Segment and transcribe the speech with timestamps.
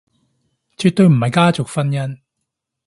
[0.77, 2.19] 絕對唔係家族聯姻